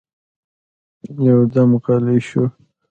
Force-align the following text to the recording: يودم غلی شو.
يودم 1.25 1.71
غلی 1.83 2.17
شو. 2.27 2.43